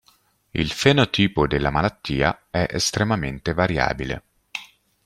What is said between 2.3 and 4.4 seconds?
è estremamente variabile.